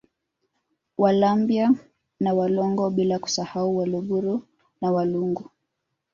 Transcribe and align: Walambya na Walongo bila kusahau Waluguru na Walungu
Walambya 0.97 1.73
na 2.19 2.33
Walongo 2.33 2.89
bila 2.89 3.19
kusahau 3.19 3.77
Waluguru 3.77 4.47
na 4.81 4.91
Walungu 4.91 5.49